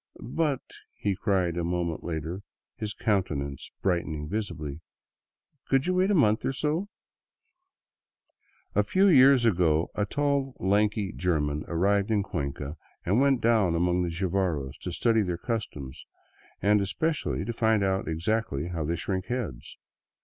[0.39, 0.63] "But,"
[0.95, 2.41] he cried a moment later,
[2.75, 4.81] his countenance brightening visibly,"
[5.67, 6.87] could you wait a month or so?
[7.77, 14.01] '* A few years ago a tall, lanky German arrived in Cuenca and went down among
[14.01, 16.03] the Jivaros to study their customs,
[16.63, 19.77] and especially to find out exactly how they shrink heads.